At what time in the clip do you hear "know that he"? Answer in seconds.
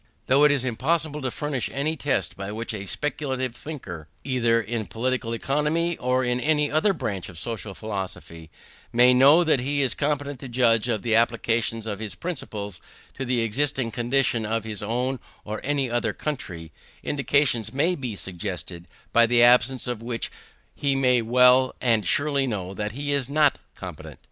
9.13-9.83, 22.47-23.11